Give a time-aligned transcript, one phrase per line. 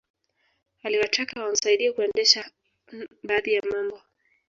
[0.83, 2.51] Aliwataka wamsaidie kuendesha
[3.23, 4.01] baadhi ya mambo